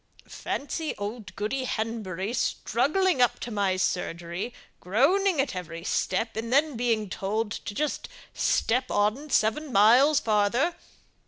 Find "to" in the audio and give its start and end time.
3.41-3.51, 7.51-7.75